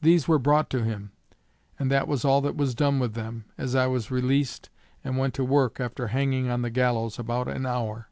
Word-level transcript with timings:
These 0.00 0.26
were 0.26 0.38
brought 0.38 0.70
to 0.70 0.84
him, 0.84 1.12
and 1.78 1.90
that 1.90 2.08
was 2.08 2.24
all 2.24 2.40
that 2.40 2.56
was 2.56 2.74
done 2.74 2.98
with 2.98 3.12
them, 3.12 3.44
as 3.58 3.74
I 3.74 3.88
was 3.88 4.10
released 4.10 4.70
and 5.04 5.18
went 5.18 5.34
to 5.34 5.44
work 5.44 5.78
after 5.78 6.06
hanging 6.06 6.48
on 6.48 6.62
the 6.62 6.70
gallows 6.70 7.18
about 7.18 7.46
an 7.46 7.66
hour. 7.66 8.08